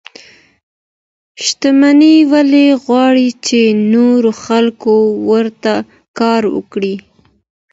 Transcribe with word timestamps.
شتمن 1.45 2.01
ولي 2.31 2.65
غواړي 2.83 3.29
چي 3.45 3.61
نور 3.93 4.21
خلګ 4.43 4.79
ورته 5.29 5.73
کار 6.19 6.41
وکړي؟ 6.55 6.95